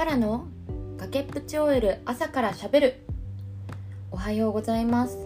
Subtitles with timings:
[0.00, 0.46] パラの
[0.96, 3.02] 崖っぷち OL 朝からしゃべる。
[4.10, 5.18] おはようございます。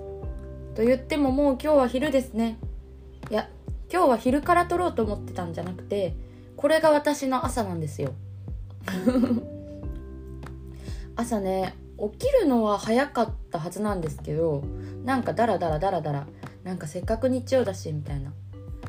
[0.74, 2.58] と言ってももう今日は昼ですね。
[3.30, 3.48] いや
[3.88, 6.16] 今日は昼から撮ろうと思ってたんじゃなくて
[6.56, 8.14] これが私の朝なんですよ。
[11.14, 14.64] 朝ね起きるのは早かったはずなんですけど
[15.04, 16.26] なんかダラダラダラダラ
[16.64, 18.32] なんかせっかく日曜だしみたいな。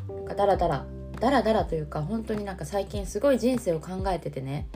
[0.10, 0.88] なんかダラダラ
[1.20, 4.68] ダラダラというか本当になんか最近すごい人生を考えててね。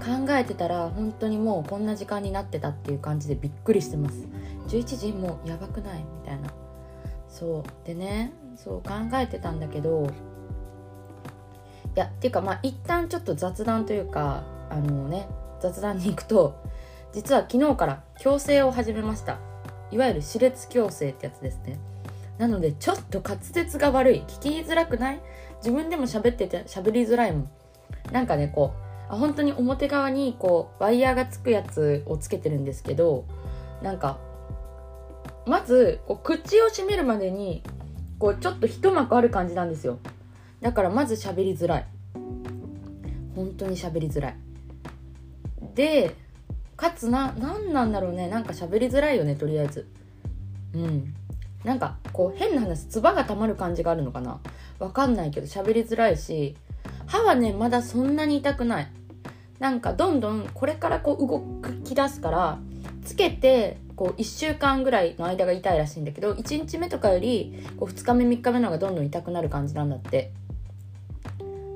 [0.00, 4.26] 考えてたら本当にもうこんな時間になってたっていう感じでびっくりしてます。
[4.68, 5.98] 11時もうやばくない？
[5.98, 6.50] みたいな。
[7.28, 7.86] そう。
[7.86, 10.06] でねそう考えてたんだけど
[11.94, 15.28] いやっていうかまあ一旦ちょっと雑談というかあのね
[15.60, 16.62] 雑談に行くと
[17.12, 19.38] 実は昨日から矯正を始めました。
[19.90, 21.78] いわゆる歯列矯正ってやつですね。
[22.38, 24.22] なのでちょっと滑舌が悪い。
[24.26, 25.20] 聞きづらくない？
[25.58, 27.50] 自分でも喋ってて喋りづらいもん。
[28.12, 33.24] なんかねこう本当に表側にこうワイヤーがつくやつをつけてるんですけど
[33.82, 34.18] なんか
[35.46, 37.62] まずこう口を閉めるまでに
[38.18, 39.98] こうちょっと一幕ある感じなんですよ。
[40.60, 41.86] だからまず喋りづらい。
[43.34, 44.36] 本当に喋りづらい。
[45.74, 46.16] で
[46.76, 48.28] かつな何なんだろうね。
[48.28, 49.86] なんか喋りづらいよねとりあえず。
[50.74, 51.14] うん。
[51.62, 54.40] なんかこう変な話唾が溜まる感じがあるのかな。
[54.78, 56.56] わかんないけど喋りづらいし
[57.06, 58.88] 歯はねまだそんなに痛くない。
[59.58, 61.42] なんかどんどんこれからこう動
[61.84, 62.58] き出すから
[63.04, 70.32] つけてこう1週間ぐらいの間が痛いらしいんだけど1日目とかよりこう2日目3日目の方がどんどん痛くなる感じなんだって。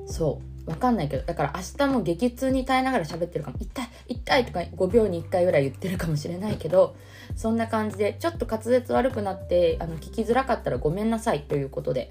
[0.05, 0.51] そう。
[0.69, 3.57] わかんないけどだから明日も激痛に耐えながら喋ってるかも。
[3.59, 6.95] 痛い痛いとか5秒に1回ぐらい言ってるかもしれないけど
[7.35, 12.09] そんな感じでちょっと滑舌悪くなってあの聞きづらかったらごめんなさいということで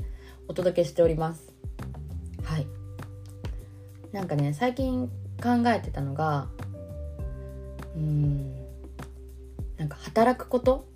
[0.48, 1.59] お届けしております。
[4.12, 5.08] なんかね最近
[5.42, 6.48] 考えてたのが
[7.94, 8.54] うーん
[9.76, 10.86] なんか働くこと？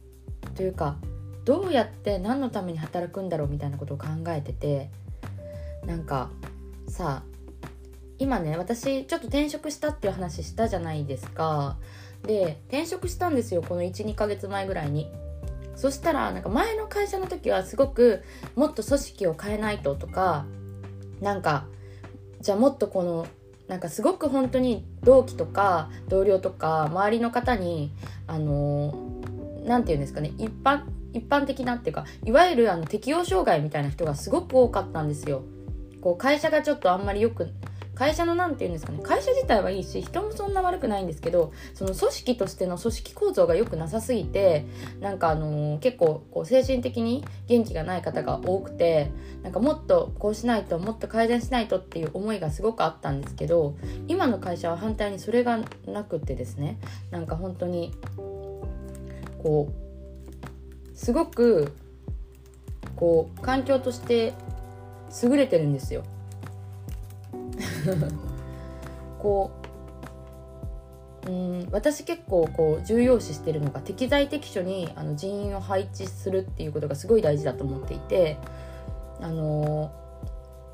[0.55, 0.97] というか
[1.45, 3.49] どうやって何のために働くんだろう？
[3.49, 4.91] みたいなことを考えてて
[5.87, 6.31] なんか
[6.89, 7.23] さ
[8.19, 11.77] 今ね私ちょっと転職したっていう話したじゃないですか。
[12.23, 15.11] で転職したんですよこの12ヶ月前ぐらいに。
[15.77, 18.23] そしたらなんか前の会社の時はすごく
[18.55, 20.47] もっと組織を変えないととか
[21.21, 21.67] なんか
[22.45, 23.27] じゃあもっとこの
[23.69, 27.91] なんかすごく本当に同期とか同僚とか周りの方に
[28.27, 28.95] あの
[29.65, 30.83] 何て言うんですかね一般
[31.15, 35.43] 一般的なっていうかいわゆるあの適応障害みたいな人がすごく多かったんですよ。
[36.03, 37.49] こう会社がちょっとあんまりよく
[37.95, 44.67] 会社の何て言うんですかね会社自体はいいし人もそんな悪くないんですけどその組織としての組織構造が良くなさすぎて
[45.01, 49.11] なんかあのー、結構こう精神的に元気がない方が多くて
[49.43, 53.77] なんかもっとこうしないともっと改善しないとっていう思いがすごくあったんですけど
[54.09, 56.79] 今の会社は反対にそれがなくってですね
[57.11, 57.93] なんか本当に
[59.43, 59.85] こう
[60.97, 61.73] すごく
[62.97, 64.33] こう環境として
[65.23, 66.03] 優れてるんですよ。
[69.19, 69.51] こ
[71.27, 78.37] ううん私結構こう重要視してるのが適材適所にあの人員を配置するっていうことがすごい大事だと思っていて
[79.21, 79.91] あの、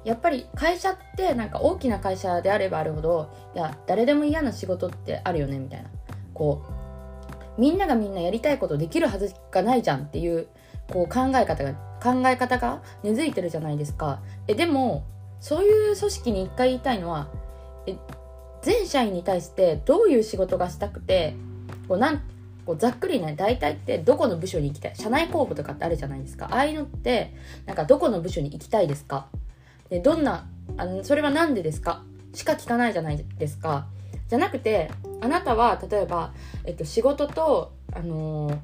[0.04, 5.91] やっぱり会社ってなんか大きな会社であればあるほどいや誰でも嫌な仕事ってあるよねみたいな。
[6.34, 10.48] こうみんながみんなやりたいことできるはずがないじゃんっていう
[10.91, 14.22] こう考え方が考え方が根付いてるじゃないですか。
[14.48, 15.04] えでも
[15.41, 17.28] そういう組織に一回言いたいのは
[18.62, 21.34] 全社員に対してどういう仕事がしたくて
[21.89, 22.23] こうなん
[22.67, 26.49] こうざっくりね大体ってどこの部署に行きたい社内公募とかってあるじゃないですか。
[26.53, 27.34] ああいうのって
[27.67, 29.27] なんかどこの部署に行きたいですか。
[29.89, 30.47] でどんな
[30.77, 32.05] あのそれは何でですか。
[32.34, 33.87] しか聞かないじゃないですか。
[34.28, 34.91] じゃなくて
[35.21, 36.33] あなたは例えば、
[36.65, 38.59] えっと、仕事と、あのー、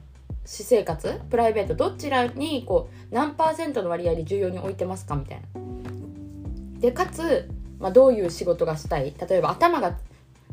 [0.45, 5.66] 私生活プライベートどちらにこう何パーセントの割合で重要に置いてますかみたいな。
[6.87, 7.51] でかつ、
[7.81, 9.13] まあ、どういう仕事がしたい？
[9.29, 9.97] 例えば頭が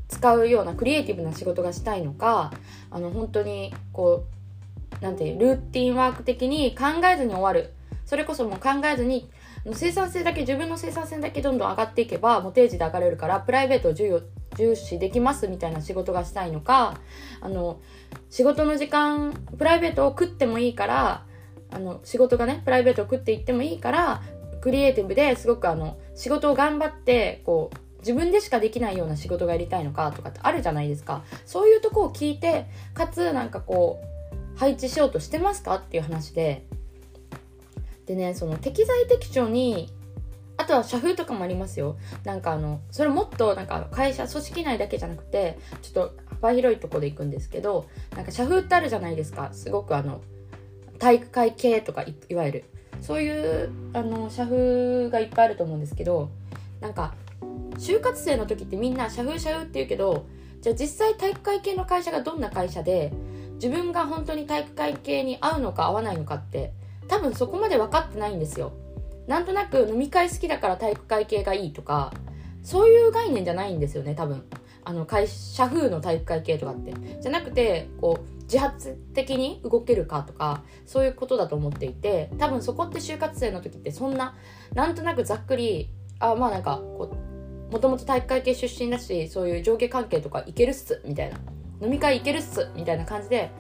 [0.08, 2.52] 使うようなクリエイティブな仕事がしたいのか
[2.90, 4.26] あの本当にこ
[5.00, 7.72] うなんていうルーティンワーク的に考えずに終わる。
[8.04, 9.30] それこそもう考えずに
[9.74, 14.22] 生産性だけ自分の生産性だけどんどん上がっていけばもう定時で上がれるからプライベートを重要
[14.58, 17.00] 重視できますみたいな仕事がしたいのか
[17.42, 17.80] あの
[18.32, 21.26] 仕事の時間プライベートを食ってもいいから
[21.72, 24.22] あの仕事がねプライベートを食っていってもいいから
[24.64, 31.26] クリエイティブですごくあの仕事を頑張ってこう自分でしかできないような仕事がやりたいのかとかってあるじゃないですか。
[31.46, 34.00] そういうとこを聞いてかつなんかこ
[34.56, 36.66] う配置しようとしてますかっていう話で。
[38.06, 39.92] でねその適材適所に
[40.56, 41.98] あとは社風とかもありますよ。
[42.24, 49.50] なんかあのそれもっとなんか会社組織内だけじゃなくてちょっと幅広いとこで行くんですけどなんか社風ってあるじゃないですか。
[49.52, 50.22] すごくあの
[51.00, 52.64] 体育会系とかいわゆる。
[53.04, 56.32] そういうあの社風がいっぱいあると思うんですけど
[56.80, 57.14] なんか
[57.78, 60.26] 就活生の時ってみんな社風社風って言うけど
[60.62, 63.12] じゃあ実際体育会系の会社がどんな会社で
[63.56, 66.72] 自分が本当に体育会系に合うのか合わないのかって
[67.10, 68.72] 多分そこまで分かってないんですよ。
[69.28, 72.14] なんとなく飲み会好きだから体育会系がいいとか
[72.62, 74.44] そういう概念じゃないんですよね多分。
[74.86, 76.94] あの会社風の体育会系とかって。
[77.22, 84.36] じゃなくてこう自発的に動けるかとかそういうことだと思っていて多分そこって就活生の時ってそんな
[84.74, 85.90] なんとなくざっくり
[86.20, 87.16] あまあなんかこ
[87.70, 91.40] うもともと体育会系出身だしそういう上下関係とかいけるっすみたいな。
[91.82, 93.52] 飲み会いけるっすみたいな感じで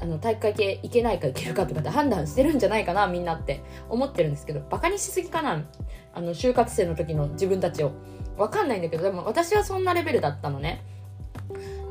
[0.00, 5.64] あの体育会系いけないかいけるかとかって判断してるんじゃないかなみんなって思ってるんですけどバカにしすぎかな
[6.12, 7.92] あの就活生の時の自分たちを。
[8.36, 10.84] わかんないんだけどでも私はそんなレベルだったのね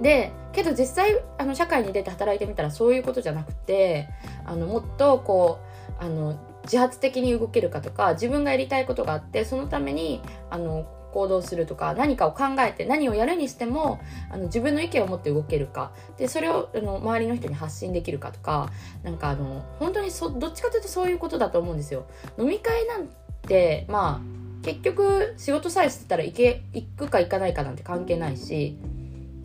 [0.02, 4.10] でけど実際あの社会に出て働いてみたらそういうことじゃなくて
[4.46, 5.60] あのもっとこ
[6.00, 18.70] うあの自発的に動けるかとか自分がやりたいことがあってそのためにあの行動するとか何かを考えて何をやるにしてもあの自分の意見を持って動けるかでそれをあの周りの人に発信できるかとか
[19.02, 22.06] なんかあの本当にそどっちかというとそういうことだと思うんですよ。
[22.38, 23.08] 飲み会なん
[23.48, 24.35] てまあ
[24.66, 28.80] 結局仕事さえしてたら行け行くか行かないかなんて関係ないし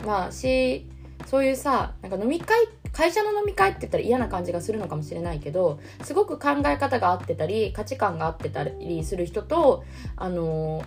[0.03, 0.87] まあし
[1.27, 9.83] そういうさなんか飲み会会社の飲み会って言ったら嫌な感じがするのかもしれないけどすごく考え方が合ってたり価値観が合ってたりする人と
[10.15, 10.83] あの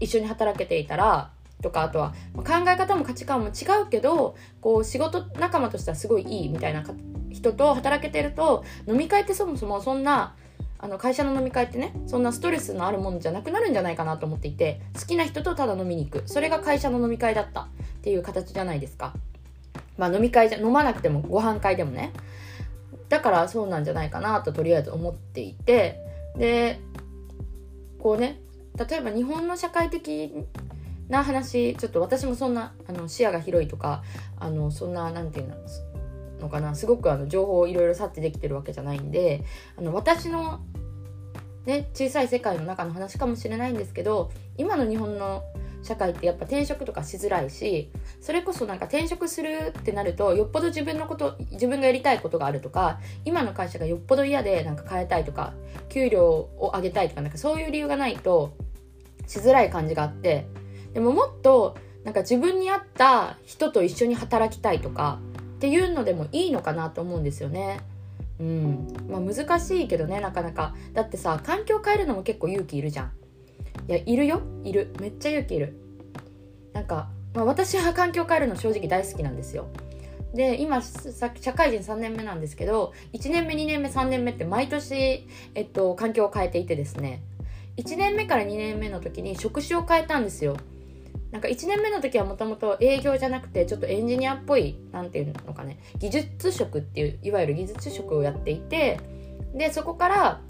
[0.00, 1.30] 一緒に働けていたら
[1.62, 6.82] とかあとは考え方も価値観も違うけどこう仕事仲間としてはすごいいいみたいな
[7.30, 10.34] 人と働けてると飲み会ってそもそもそんな
[10.78, 16.22] あの会社の飲み会ってねそんなストレスのあるものじゃなくなるんじゃないかなと思っていて好きな人とただ飲みに行く。
[16.26, 17.66] それが会社の飲み会だったっ
[18.02, 19.14] ていう形じゃないですか。
[19.96, 22.12] まあ飲み会じゃ飲まなくてもご飯会でもね。
[23.08, 26.00] だからそうなんじゃないかなととりあえず思っていて。
[26.36, 26.80] で
[27.98, 28.38] こうね
[28.76, 30.32] 例えば日本の社会的
[31.08, 34.02] な話ちょっと私もそんなあの視野が広いとか
[34.38, 35.52] あのそんな何て言う
[36.46, 36.74] のかな。
[36.74, 39.44] すごくあの情報をいろいろ察知できてるわけじゃないんで
[39.76, 40.60] あの私の、
[41.66, 45.42] ね、小さい世界の中の話かもしれないんですけど今の日本の
[45.82, 47.90] 社会ってやっぱ転職とかしづらいし
[48.20, 55.52] それこそなんか転職するってなるとよっぽど自分のこと自分がやりたいことがあるとか今の会社がよっぽど嫌でなんか変えたいとか
[55.88, 58.56] 給料を上げたいとかなんかそういう理由がないと
[59.26, 60.46] しづらい感じがあって
[60.92, 61.76] でももっと
[62.06, 65.18] なんか自分に合った人と一緒に働きたいとか
[65.56, 67.80] っていうのでもいいのかなと思うんですよね。
[68.38, 68.86] うん。
[69.08, 70.74] まあ、難しいけどねなかなか。
[70.92, 73.12] だってさ環境変えるのも結構勇気いるじゃん。
[73.88, 74.42] いやいるよ。
[74.64, 74.94] いる。
[75.00, 75.74] めっちゃ勇気いる。
[76.74, 79.66] なんか、まあ、私は 環境変えるの正直大好きなんですよ。
[80.34, 87.22] で今さ社会人3年目なんですけど1年目2年目3年目って毎年、えっと、環境を変えていてですね。
[87.78, 90.58] 1年目から2年目の時に職種を変えたんですよ。
[91.36, 98.98] なんか1年目の時はもともと営業じゃなくてちょっとエンジニアっぽい何て言うのかね技術職っていういわゆる技術職をやっていて
[99.54, 100.40] でそこから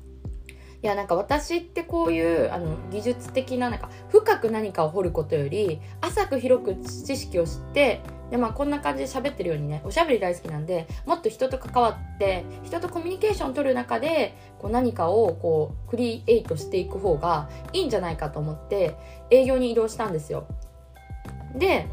[0.80, 18.94] いやなんか私ってこういうあの技術的ななんか深く何かを掘ることより浅く広く知識を知ってでまあこんな感じで喋ってるようにねおしゃべり大好きなんでもっと人と関わって人とコミュニケーションを取る中でこう何かをこうクリエイトしていく方がいいんじゃないかと思って
[19.30, 20.46] 営業に移動したんですよ。
[21.56, 21.88] で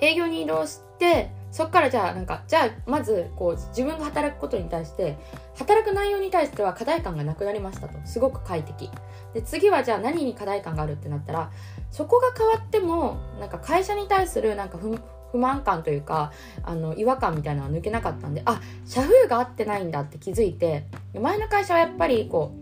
[0.00, 5.16] 営業に移動してそっからじゃあなんかじゃあまずこう自分が働くことに対して
[5.56, 7.96] 働く内容に対しては課題感がなくなりましたと。
[8.04, 8.90] すごく快適。
[9.34, 11.50] で次はじゃあ何に課題感があるってなったら
[11.90, 16.32] そこが変わってもなんか会社に対するなんか不満感というか
[16.62, 20.86] あの違和感みたいなのは抜けなかったんであ社風が合ってないんだって気づいて
[21.20, 22.52] 前の会社はやっぱりこ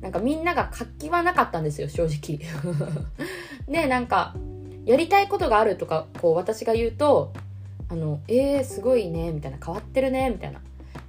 [0.00, 2.38] うなんかみんなが活気はなかったんですよ正直。
[3.68, 4.34] でなんか
[4.86, 7.32] やりたいことがあるとかこう私が言うと
[7.90, 10.60] あのえー、すごいねみたいな変わってるねみたいな。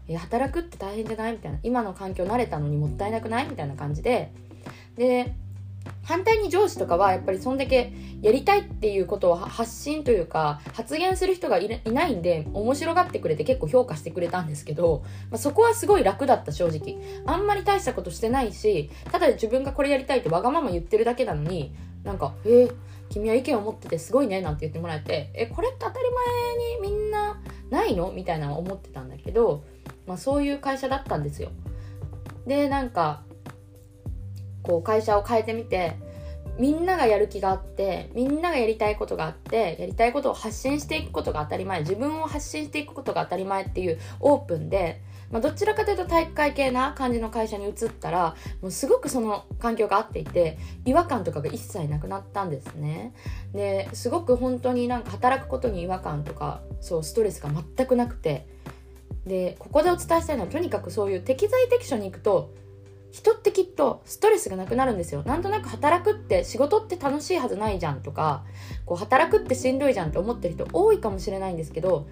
[0.09, 1.33] え働くって大変じゃない？
[1.33, 1.59] みたいな。
[1.63, 3.47] 今の環境慣れたのにもったいなくない？
[3.47, 4.31] みたいな感じで。
[4.97, 5.33] で
[6.03, 16.97] 反対に上司とかはやっぱりそんだけやりたいっていうことを発信というか発言する人がいないんで面白がってくれて結構評価してくれたんですけど、まあ、そこはすごい楽だった正直。
[17.25, 22.75] あんまり大したことしてないしただ自分がこれやりたいってわがまま言ってるだけなのになんか「えー、
[23.09, 26.05] 君は意見を持っててすごいね」なんて言ってもらえて「えこれって当たり
[26.81, 29.63] 前にみんなないの?」みたいな思ってたんだけど
[30.07, 31.51] まあ、そういう会社だったんですよ
[32.47, 33.23] でなんか
[34.63, 35.97] こう会社を変えてみて
[36.57, 53.13] みんながやる気があってみんながやりたいことがあってやりたいことを発信していくことが当たり前自分を発信していくことが当たり前っていうオープンで、まあ、どちらかというと体育会系な感じの会社に移ったらもうすごくその環境が合っていて違和感とかが一切なくなったんですね。
[53.53, 58.47] ですごく本当になんか働くことに違和感とかそうストレスが全くなくて。
[59.25, 62.53] でここでお伝えしたいのはとにかくそういう適材適所に行くと
[63.11, 65.23] 人ってきっとストレスがなくなるんですよ。
[65.25, 68.43] なんとなく働くって仕事って楽しいはずないじゃんとか
[68.85, 72.07] こう働くってしんどいじゃんって思ってる人多いかもしれないんですけど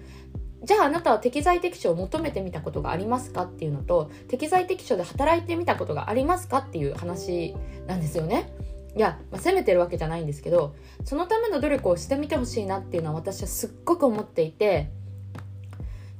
[0.66, 7.54] じゃああなたは適材適所を求めてみたことがありますかっていうのと適材適所で働いてみたことがありますかっていう話
[7.86, 8.52] なんですよね。
[8.96, 14.90] いや、まあ、責めてるわけじゃないんですけどそのための努力をしてみてほしいなっていうのは私はすっごく思っていて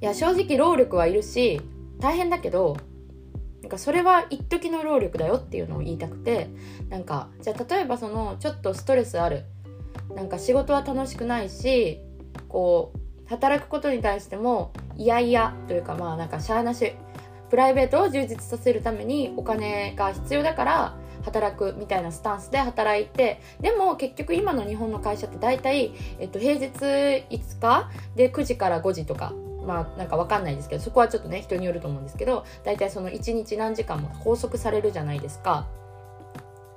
[0.01, 1.61] いや正直労力はいるし
[1.99, 2.77] 大変だけど
[3.63, 6.51] なんかそれは一時の労力だよっていうのを言いたくて
[6.91, 9.45] なんかじゃあ例えばそのちょっとストレスある
[10.15, 12.01] なんか仕事は楽しくないし
[12.49, 16.93] こう働くことに対してもいやいやというかまあなんかしゃあなし
[17.51, 29.33] プライベートを充実させるためにお金が必要だから働くみたいなスタンスで働いてでも結局今の日本の会社って大体、えっと、平日5日で9時から5時とか
[29.67, 35.67] まあなんかわかんないですけどそこはちょっとね人によると思うんですけど大体その1日何時間も拘束されるじゃないですか。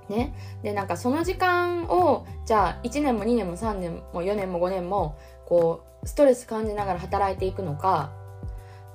[0.09, 5.15] ね、でなんかその時間をじゃあ1年も2年も3年も4年も5年も
[5.49, 8.11] こうストレス感じながら働いていくのか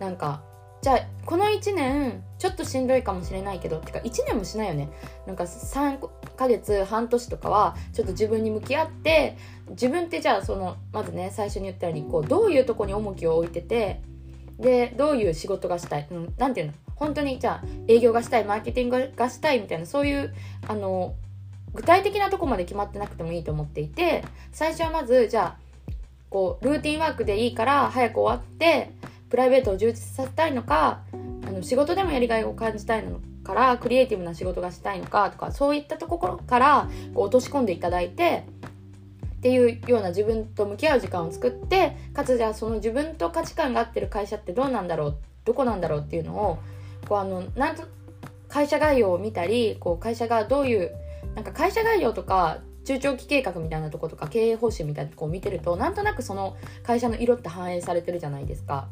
[0.00, 0.42] なんか
[0.80, 4.90] じゃあこの1年ちょっとしんどいかもしれないけどてか1年もしないよね。
[5.26, 5.99] なんか3
[6.37, 9.38] ヶ月半年とかはちょっと自分に向き合って
[9.70, 14.02] 自分ってじゃあそのまずね最初に言ったようにこうどういうとこに重きを置いてて
[14.58, 16.73] でどういう仕事がしたい、うん、なんていうの？
[16.96, 20.34] 本当にじゃあ営業がしたいマーケティングがしたいみたいなそういう
[20.68, 21.14] あの
[21.73, 25.63] 具体的なとこまで決まってなくてもいいと思っていて最初はまずじゃあ
[26.35, 28.91] こうルーティンワークでいいから早く終わって
[29.31, 31.03] プライベートを充実させたいのか
[31.47, 38.47] あの仕事でもやりがいを感じたいのからクリエイティブな仕事がしたいのかとかそういったところからこう落とし込んでいただいて
[39.37, 46.59] っていうような自分と向き合う時間を作ってかつじゃあその自分と価値観が合ってる会社ってどうなんだろうどこなんだろうっていうのを
[47.09, 47.85] こうあのなんと
[48.49, 50.91] 会社概要を見たりこう会社がどういう
[51.37, 58.88] なんか会社概要とか中長期計画みたいなとことか経営方針みたいなとこを見てるとなんとなくその会社の色って反映されてるじゃないですか。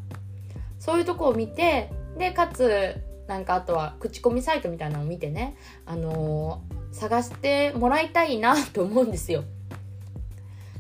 [0.79, 2.97] そういうとこを見てでかつ
[3.29, 5.57] なんかあとは口コミサイトみたいなのを見てね
[5.87, 9.45] あのー、探してもらいたいなと思うんですよ。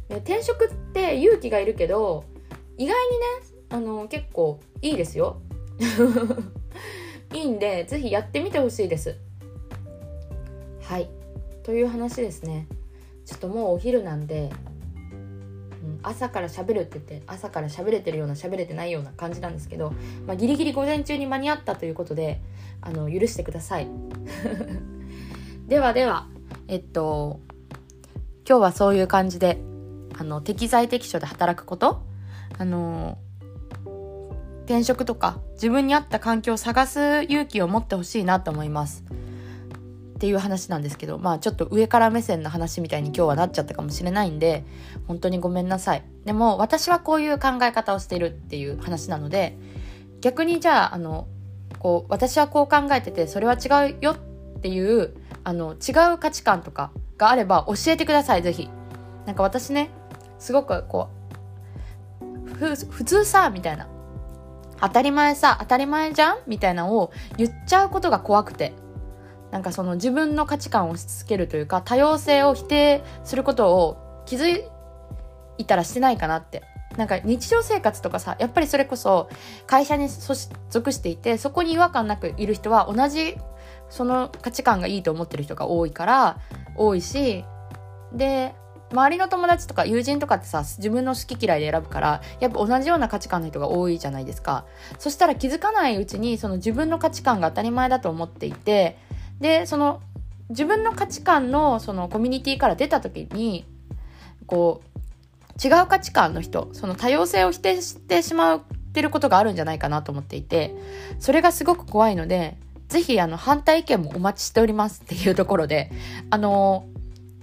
[0.08, 2.24] で転職って勇気がいるけど
[2.76, 3.26] 意外にね
[3.70, 5.40] あの結構いいですよ。
[7.32, 9.16] いいんでぜひやってみてほしいです。
[10.82, 11.08] はい。
[11.62, 12.66] という話ですね。
[13.24, 14.50] ちょっともうお昼なんで、
[14.96, 19.92] うん、朝から喋るって言って朝から喋れてるような喋れてないような感じなんですけど、
[20.26, 22.40] まあ、ギリギリ午前中に間に合ったということで
[22.80, 23.88] あの許してください。
[25.68, 26.26] ではでは
[26.68, 27.40] えっと
[28.48, 29.58] 今日はそういう感じで
[30.18, 32.02] あの適材適所で働くこと
[32.58, 33.18] あの
[34.64, 39.04] 転職とか自分に合った環境を探す勇気を持ってほしいなと思います。
[40.22, 44.64] っていう話なんですけどまあちょっと上から目線の話みたいに今日はなっちゃったかもしれないんで
[45.08, 46.04] 本当にごめんなさい。
[46.24, 49.58] でも私はこういう考え方をしているっていう話なので
[50.20, 51.26] 逆にじゃああの
[51.80, 55.12] こう私はこう考えててそれは違うよっていう
[55.42, 58.70] あの違う価値観とかがあれば教えてくださいぜひ。
[59.26, 59.90] なんか私ね
[60.38, 61.08] すごくこ
[62.20, 63.88] う普通さみたいな。
[64.80, 66.38] 当たり前さ当たり前じゃん？
[66.46, 68.72] みたいなのを言っちゃうことが怖くて。
[69.52, 74.64] なんかその自分の価値観を押し付けるというか多様性を否定することを気づ
[75.58, 76.64] いたらしてないかなって。
[76.96, 79.30] なんか日常生活とかさやっぱりそれこそ
[79.66, 83.38] 会社に属していてそこに違和感なくいる人は同じ
[83.88, 86.38] その価値観がいいと思ってる人が多いから
[86.76, 87.46] 多いし
[88.12, 88.54] で
[88.92, 94.66] 周りの友達とか友人とかってさ自分の好き嫌いで選ぶからやっぱ同じような価値観の人が多いじゃないですか。
[94.98, 98.98] そしたら気づかないうちにその自分の価値観が当たり前だと思っていて
[99.42, 100.00] でその
[100.48, 103.66] 自分の価値観のそのコミュニティから出た時に
[104.46, 108.62] こう違う価値観の人その多様性を否定してしまっ
[108.94, 110.74] てることがあるんじゃないかなと思っていて
[111.18, 112.56] それがすごく怖いので
[112.88, 115.90] ぜひあの反対意見もお待ちしておりますっていうところで
[116.30, 116.86] あの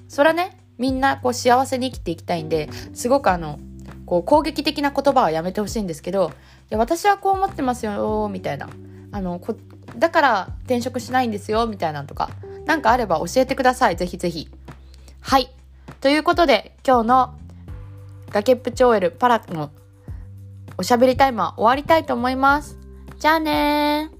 [0.07, 3.59] それはねみんなこう幸せに生きていきたいんですごくあの
[4.05, 6.31] こう攻撃的な言葉はやめてほしいんですけど
[6.71, 8.69] いや私はこう思ってますよみたいな
[9.11, 9.55] あのこ
[9.99, 12.29] だから転職しないんですよみたいなのとか
[12.65, 13.95] 何かあれば教えてください。
[13.95, 14.49] ぜひぜひ。
[15.21, 15.49] はい。
[16.01, 17.33] ということで、今日の
[18.31, 19.71] 崖っぷち OL パラの
[20.77, 22.77] おしゃべりタイマー終わりたいと思います。
[23.17, 24.18] じゃあねー。